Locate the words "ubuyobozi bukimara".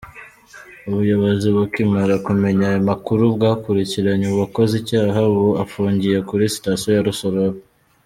0.89-2.13